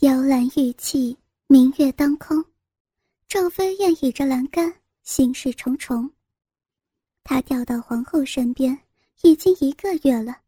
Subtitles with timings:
[0.00, 1.14] 雕栏玉砌，
[1.46, 2.42] 明月当空。
[3.28, 6.10] 赵飞燕倚着栏杆，心事重重。
[7.22, 8.78] 她调到皇后身边
[9.20, 10.38] 已经一个月了。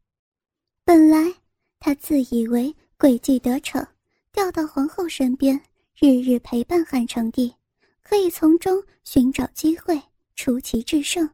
[0.86, 1.30] 本来
[1.78, 3.86] 她自以为诡计得逞，
[4.32, 5.60] 调到皇后身边，
[5.98, 7.54] 日日陪伴汉成帝，
[8.02, 10.00] 可以从中寻找机会
[10.34, 11.28] 出奇制胜。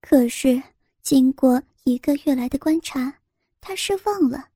[0.00, 0.62] 可是
[1.02, 3.14] 经过一个月来的观察，
[3.60, 4.48] 她失望了。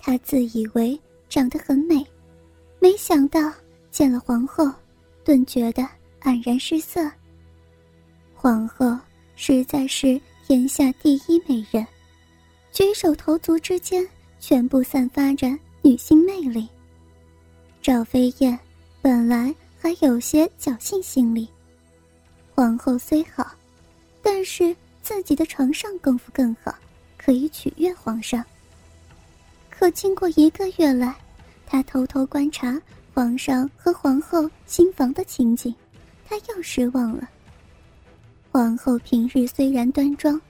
[0.00, 2.06] 她自以为长得很美，
[2.80, 3.52] 没想到。
[3.90, 4.70] 见了皇后，
[5.24, 5.82] 顿觉得
[6.20, 7.10] 黯然失色。
[8.34, 8.96] 皇后
[9.34, 11.84] 实在是天下第一美人，
[12.70, 14.06] 举手投足之间
[14.38, 15.48] 全部散发着
[15.82, 16.68] 女性魅力。
[17.82, 18.56] 赵飞燕
[19.00, 21.48] 本来还有些侥幸心理，
[22.54, 23.50] 皇后虽好，
[24.22, 26.72] 但是自己的床上功夫更好，
[27.16, 28.44] 可以取悦皇上。
[29.78, 31.14] 可经过一个月来，
[31.64, 32.76] 她偷偷观察。
[33.14, 35.74] 皇上和皇后新房的情景，
[36.28, 37.28] 他又失望了。
[38.52, 40.40] 皇后平日虽然端庄，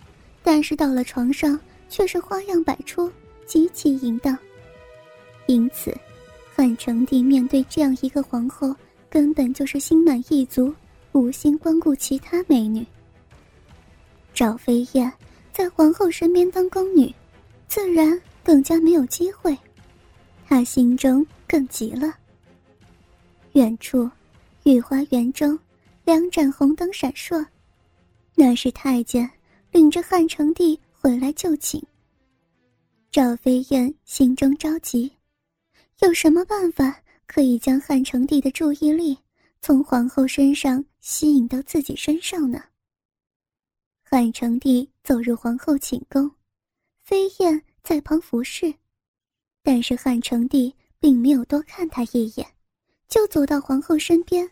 [0.43, 3.11] 但是到了床上却是花样百出，
[3.47, 4.37] 极其淫荡。
[5.47, 5.95] 因此，
[6.55, 8.75] 汉成帝面对这样一个皇后，
[9.09, 10.75] 根本就是心满意足，
[11.13, 12.87] 无心光顾其他美女。
[14.35, 15.11] 赵飞燕
[15.55, 17.15] 在皇后身边当宫女，
[17.67, 19.55] 自然更加没有机会，
[20.47, 22.17] 他心中更急了。
[23.53, 24.11] 远处，
[24.63, 25.59] 御花园中，
[26.07, 27.45] 两盏红灯闪烁，
[28.35, 29.31] 那是太监
[29.71, 31.79] 领着汉成帝回来就寝。
[33.11, 35.13] 赵飞燕心中着急，
[35.99, 39.15] 有什么办法可以将汉成帝的注意力
[39.61, 42.65] 从皇后身上吸引到自己身上呢？
[44.03, 46.31] 汉成帝走入皇后寝宫，
[47.05, 48.75] 飞燕在旁服侍，
[49.63, 52.47] 但是汉成帝并没有多看他一眼。
[53.09, 54.47] 就走到皇后身边，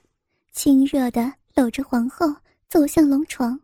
[0.53, 2.35] 亲热的搂着皇后
[2.67, 3.61] 走向龙床。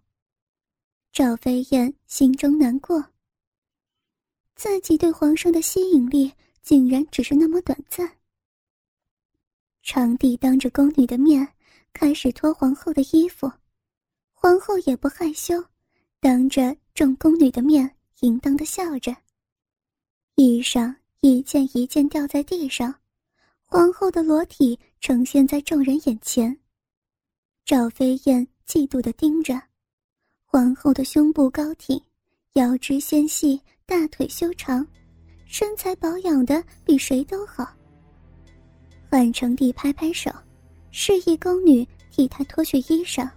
[1.10, 3.02] 赵飞燕心中难过，
[4.54, 6.30] 自己对皇上的吸引力
[6.60, 8.18] 竟然只是那么短暂。
[9.82, 11.48] 长帝当着宫女的面
[11.94, 13.50] 开始脱皇后的衣服，
[14.34, 15.64] 皇后也不害羞，
[16.20, 17.90] 当着众宫女的面
[18.20, 19.16] 淫荡的笑着，
[20.34, 22.94] 衣裳一件一件掉在地上。
[23.64, 26.56] 皇后的裸体呈现在众人眼前，
[27.64, 29.60] 赵飞燕嫉妒地盯着。
[30.44, 32.00] 皇后的胸部高挺，
[32.54, 34.86] 腰肢纤细，大腿修长，
[35.46, 37.66] 身材保养的比谁都好。
[39.10, 40.30] 汉成帝拍拍手，
[40.90, 43.28] 示意宫女替他脱去衣裳。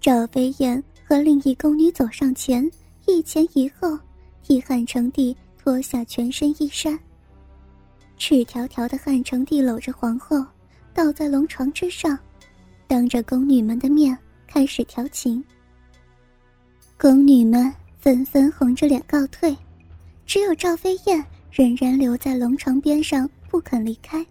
[0.00, 2.70] 赵飞燕和另一宫女走上前，
[3.06, 3.98] 一前一后
[4.42, 5.34] 替汉成帝
[5.66, 6.96] 脱下全身衣衫。
[8.16, 10.46] 赤条条的汉成帝搂着皇后，
[10.94, 12.16] 倒在龙床之上，
[12.86, 14.16] 当着宫女们的面
[14.46, 15.42] 开始调情。
[16.96, 19.56] 宫女们纷纷红着脸告退，
[20.24, 24.24] 只有赵飞燕仍然留在龙床边上不肯离开。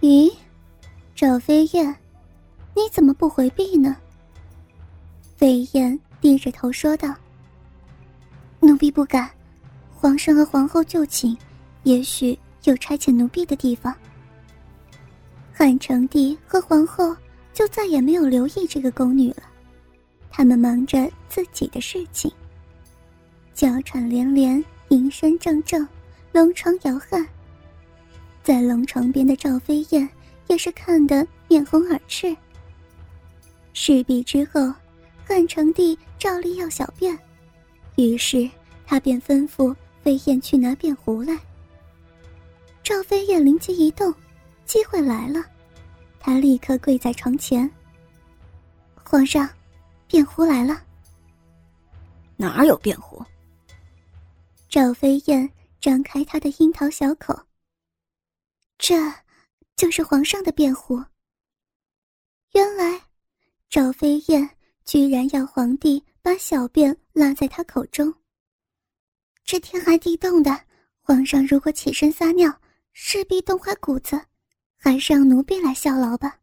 [0.00, 0.32] 咦，
[1.16, 1.92] 赵飞燕，
[2.72, 3.96] 你怎么不回避呢？
[5.36, 7.12] 飞燕低着头说道
[8.62, 9.28] ：“奴婢不敢，
[9.98, 11.36] 皇上和皇后就寝。”
[11.84, 13.94] 也许有差遣奴婢的地方。
[15.54, 17.16] 汉成帝和皇后
[17.54, 19.44] 就再也没有留意这个宫女了，
[20.28, 22.30] 他们忙着自己的事情。
[23.54, 25.88] 娇喘连连，吟声阵阵，
[26.32, 27.26] 龙床摇撼。
[28.42, 30.06] 在龙床边的赵飞燕
[30.48, 32.36] 也是看得面红耳赤。
[33.72, 34.74] 事毕之后，
[35.24, 37.18] 汉成帝照例要小便，
[37.96, 38.50] 于是
[38.84, 39.74] 他便吩咐
[40.08, 41.38] 飞燕去拿便壶来。
[42.82, 44.10] 赵飞燕灵机一动，
[44.64, 45.44] 机会来了，
[46.18, 47.70] 她立刻跪在床前。
[48.94, 49.46] 皇上，
[50.06, 50.82] 便壶来了。
[52.38, 53.22] 哪有便壶？
[54.70, 55.46] 赵飞燕
[55.78, 57.38] 张开她的樱桃小口。
[58.78, 58.94] 这，
[59.76, 61.04] 就是皇上的便壶。
[62.54, 62.98] 原来，
[63.68, 64.48] 赵飞燕
[64.86, 68.10] 居然要皇帝把小便拉在她口中。
[69.50, 70.50] 这天寒地冻的，
[71.00, 72.54] 皇上如果起身撒尿。
[72.92, 74.20] 势必冻坏骨子，
[74.76, 76.38] 还是让奴婢来效劳吧。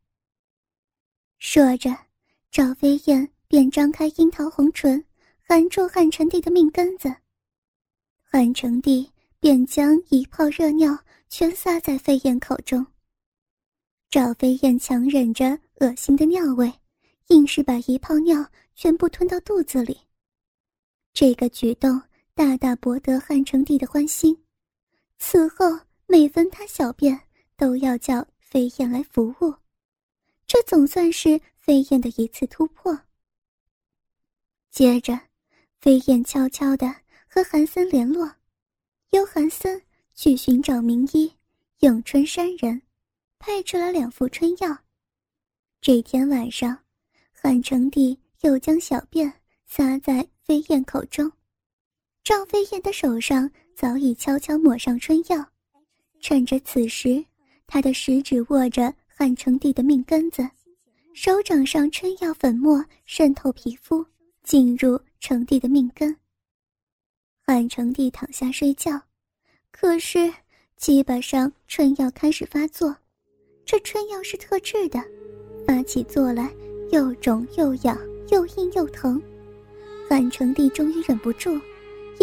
[1.37, 1.95] 说着，
[2.49, 5.05] 赵飞燕便张开樱桃红唇，
[5.47, 7.13] 含住汉成帝的命根子。
[8.23, 9.07] 汉成帝
[9.39, 10.97] 便将一泡热尿
[11.29, 12.83] 全撒在飞燕口中。
[14.09, 16.73] 赵飞燕强忍着恶心的尿味，
[17.27, 18.43] 硬是把一泡尿
[18.73, 19.95] 全部吞到肚子里。
[21.13, 22.01] 这个举动
[22.35, 24.37] 大大博得汉成帝的欢心。
[25.17, 25.65] 此后。
[26.07, 27.19] 每逢他小便，
[27.57, 29.51] 都要叫飞燕来服务，
[30.45, 32.95] 这总算是飞燕的一次突破。
[34.69, 35.19] 接着，
[35.81, 36.95] 飞燕悄悄地
[37.27, 38.31] 和韩森联络，
[39.09, 39.81] 由韩森
[40.13, 41.33] 去寻找名医
[41.79, 42.79] 永春山人，
[43.39, 44.77] 配置了两副春药。
[45.81, 46.77] 这天晚上，
[47.31, 49.33] 汉成帝又将小便
[49.65, 51.29] 撒在飞燕口中，
[52.25, 55.45] 赵飞燕的手上早已悄悄抹上春药。
[56.19, 57.23] 趁着此时，
[57.67, 60.43] 他的食指握着汉成帝的命根子，
[61.13, 64.03] 手掌上春药粉末渗透皮肤，
[64.41, 66.17] 进入成帝的命根。
[67.45, 68.99] 汉成帝躺下睡觉，
[69.69, 70.33] 可是
[70.77, 72.95] 基本上春药开始发作，
[73.65, 74.99] 这春药是特制的，
[75.67, 76.51] 发起作来
[76.91, 77.95] 又肿又痒
[78.31, 79.21] 又硬又疼。
[80.09, 81.61] 汉成帝终于忍不住，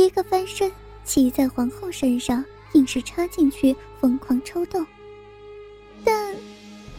[0.02, 0.70] 一个翻身，
[1.04, 2.44] 骑在皇后身上。
[2.74, 4.86] 硬是插进去，疯狂抽动。
[6.02, 6.34] 但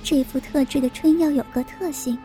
[0.04, 2.16] 这副特制的春药有个特性，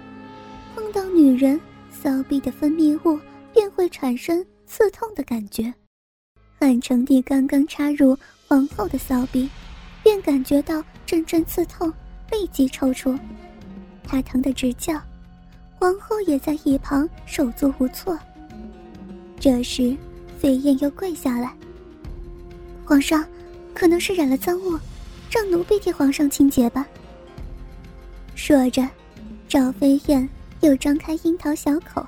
[0.75, 1.59] 碰到女人
[1.91, 3.19] 骚逼的分泌物，
[3.55, 5.73] 便会产生刺痛的感觉。
[6.61, 8.15] 汉成帝刚刚插入
[8.47, 9.49] 皇后的骚逼，
[10.03, 11.91] 便感觉到阵阵刺痛，
[12.31, 13.19] 立即抽出，
[14.05, 15.01] 他疼得直叫。
[15.79, 18.19] 皇后也在一旁手足无措。
[19.41, 19.97] 这时，
[20.38, 21.52] 飞燕又跪下来，
[22.85, 23.25] 皇上。
[23.75, 24.76] 可能是染了脏物，
[25.31, 26.85] 让奴婢替皇上清洁吧。
[28.35, 28.85] 说着，
[29.46, 30.29] 赵飞燕
[30.62, 32.05] 又张开樱桃小口，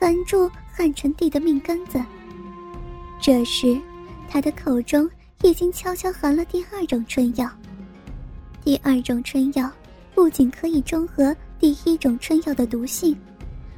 [0.00, 2.02] 含住汉成帝的命根子。
[3.20, 3.80] 这时，
[4.28, 5.08] 他的口中
[5.42, 7.48] 已经悄悄含了第二种春药。
[8.64, 9.70] 第二种春药
[10.16, 13.16] 不仅可以中和第一种春药的毒性，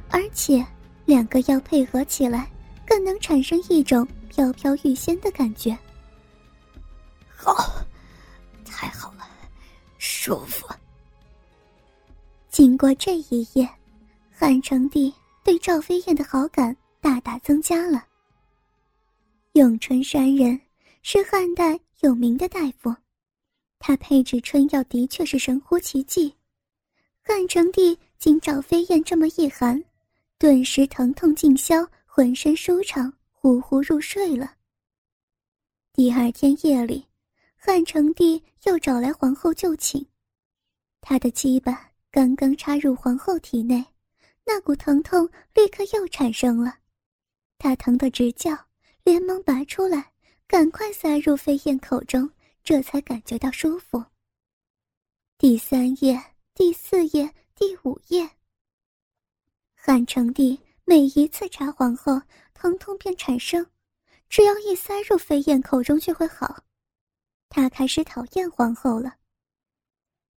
[0.09, 0.65] 而且
[1.05, 2.49] 两个药配合起来，
[2.87, 5.77] 更能产生一种飘飘欲仙的感觉。
[7.27, 7.85] 好，
[8.63, 9.27] 太好了，
[9.97, 10.65] 舒服。
[12.49, 13.69] 经过这一夜，
[14.31, 15.13] 汉成帝
[15.43, 18.03] 对赵飞燕的好感大大增加了。
[19.53, 20.59] 永春山人
[21.03, 22.95] 是汉代有名的大夫，
[23.79, 26.33] 他配制春药的确是神乎其技。
[27.21, 29.83] 汉成帝经赵飞燕这么一含，
[30.37, 31.85] 顿时疼痛尽消，
[32.17, 34.55] 浑身舒畅，呼呼入睡了。
[35.93, 37.05] 第二天夜里。
[37.55, 40.03] 汉成帝又找来皇后就寝，
[40.99, 43.85] 他的鸡巴刚刚插入皇后体内，
[44.45, 46.79] 那股疼痛立刻又产生了，
[47.59, 48.57] 他疼得直叫，
[49.03, 50.11] 连忙拔出来，
[50.47, 52.27] 赶快塞入飞燕口中，
[52.63, 54.03] 这才感觉到舒服。
[55.37, 56.19] 第三夜、
[56.55, 58.27] 第四夜、第五夜，
[59.75, 62.21] 汉成帝每一次插皇后，
[62.53, 63.67] 疼痛便产生，
[64.29, 66.63] 只要一塞入飞燕口中就会好。
[67.49, 69.13] 他开始讨厌皇后了。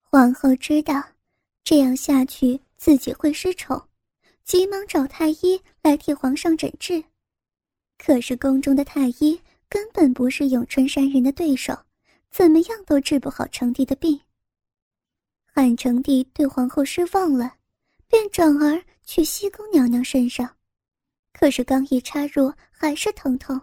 [0.01, 1.01] 皇后知道
[1.63, 3.81] 这样下去自己会失宠，
[4.43, 7.05] 急忙找太医来替皇上诊治。
[7.97, 11.79] 可是宫中的太医根本不是永春山人的对手，
[12.29, 14.21] 怎么样都治不好成帝的病。
[15.47, 17.55] 汉成帝对皇后失望了，
[18.11, 20.57] 便转而去西宫娘娘身上。
[21.33, 23.59] 可是刚一插入，还是疼痛。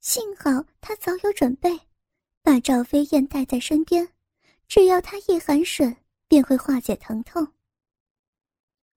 [0.00, 1.80] 幸好他早有准备。
[2.44, 4.08] 把赵飞燕带在身边，
[4.66, 5.94] 只要她一含吮，
[6.26, 7.46] 便会化解疼痛。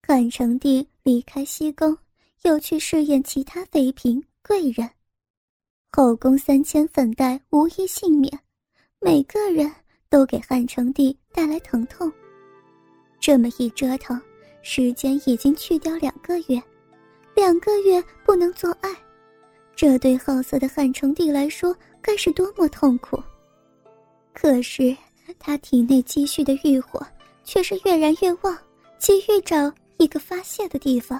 [0.02, 1.96] 汉成帝离开西宫，
[2.42, 4.90] 又去试验其他妃嫔贵人，
[5.92, 8.36] 后宫三千粉黛无一幸免，
[8.98, 9.72] 每个人
[10.08, 12.12] 都给汉成帝带来疼痛。
[13.20, 14.20] 这么一折腾，
[14.68, 16.60] 时间已经去掉两个月，
[17.36, 18.90] 两个月不能做爱，
[19.76, 23.16] 这对好色的汉成帝来说该是多么痛苦！
[24.34, 24.94] 可是，
[25.38, 27.00] 他体内积蓄的欲火
[27.44, 28.58] 却是越燃越旺，
[28.98, 31.18] 急于找一个发泄的地方。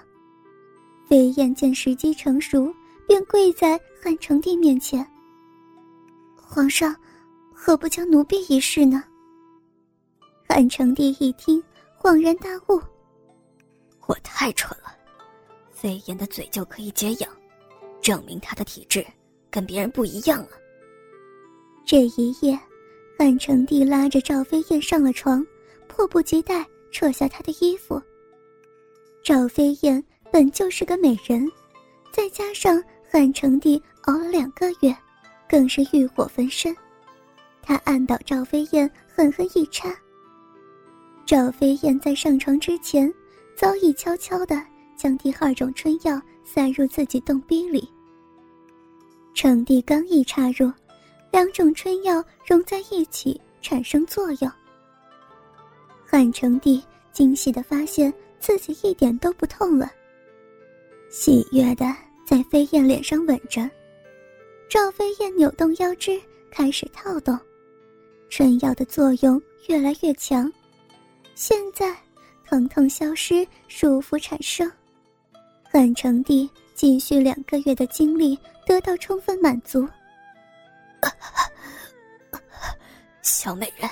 [1.09, 2.75] 飞燕见时机成熟，
[3.07, 5.07] 便跪在汉成帝面前
[6.35, 6.93] ：“皇上，
[7.55, 9.05] 何不将奴婢一试呢？”
[10.51, 11.63] 汉成帝一听，
[11.97, 12.83] 恍然大悟
[14.07, 14.97] ：“我太蠢了，
[15.71, 17.31] 飞燕的嘴就可以解痒，
[18.01, 19.07] 证明她的体质
[19.51, 20.51] 跟别人不一样啊！”
[21.85, 22.59] 这一夜。
[23.19, 25.43] 汉成帝拉着赵飞燕上了床，
[25.89, 27.99] 迫不及待扯下她的衣服。
[29.25, 31.51] 赵飞燕本就是个美人，
[32.13, 32.79] 再加上
[33.11, 34.95] 汉成帝熬了两个月，
[35.49, 36.77] 更是欲火焚身。
[37.63, 39.89] 他按倒赵飞燕，狠狠一插。
[41.25, 43.11] 赵飞燕在上床之前，
[43.57, 44.63] 早已悄悄地
[44.97, 47.89] 将第二种春药塞入自己洞逼里。
[49.35, 50.71] 成帝刚一插入。
[51.33, 54.51] 两种春药融在一起产生作用。
[56.07, 56.83] 汉成帝
[57.13, 58.11] 惊喜的发现
[58.41, 59.93] 自己一点都不痛了，
[61.11, 61.85] 喜悦的
[62.25, 63.69] 在飞燕脸上吻着。
[64.67, 66.19] 赵飞燕扭动腰肢，
[66.51, 67.39] 开始套动，
[68.31, 70.51] 春药的作用越来越强。
[71.35, 71.95] 现在，
[72.49, 74.71] 疼痛消失，舒服产生。
[75.65, 79.87] 汉成帝继续两个月的精力得到充分满足。
[83.23, 83.91] 小美人，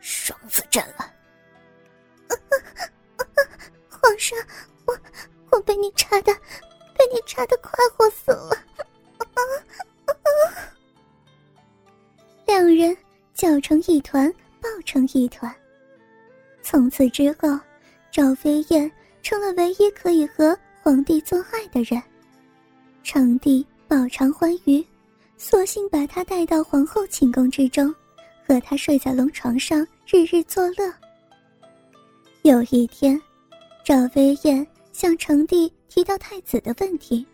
[0.00, 1.10] 爽死朕了！
[3.88, 4.38] 皇上，
[4.86, 4.96] 我
[5.50, 6.32] 我被你插的，
[6.96, 8.56] 被你插的快活死了！
[12.46, 12.96] 两人
[13.32, 14.30] 搅成一团，
[14.60, 15.52] 抱成一团。
[16.62, 17.58] 从此之后，
[18.14, 18.88] 赵飞燕
[19.24, 22.00] 成了唯一可以和皇帝做爱的人。
[23.02, 24.86] 成帝饱尝欢愉，
[25.36, 27.92] 索性把她带到皇后寝宫之中，
[28.46, 30.94] 和她睡在龙床上，日日作乐。
[32.42, 33.20] 有一天，
[33.84, 37.26] 赵飞燕向成帝提到太子的问题，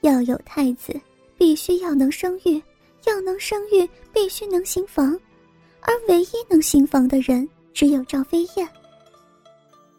[0.00, 0.98] 要有太子，
[1.36, 2.62] 必须要能生育。
[3.04, 5.20] 要能生育，必须能行房，
[5.80, 8.66] 而唯一能行房的人只有赵飞燕。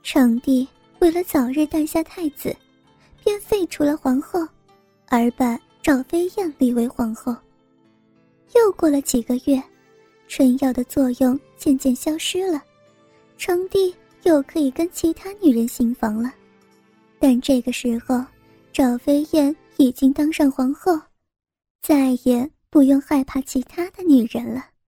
[0.04, 0.68] 成帝
[1.00, 2.56] 为了早日诞下太子，
[3.24, 4.46] 便废除了皇后，
[5.08, 7.36] 而把赵飞燕立为皇后。
[8.54, 9.62] 又过了几个月，
[10.28, 12.62] 春药的作用渐渐消失了，
[13.38, 16.32] 成帝又可以跟其他女人行房了。
[17.18, 18.24] 但这个时候，
[18.72, 21.00] 赵飞燕已经当上皇后，
[21.82, 22.48] 再也。
[22.74, 24.66] 不用害怕其他的女人了。